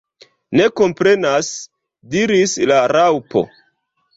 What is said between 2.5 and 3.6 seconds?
la Raŭpo.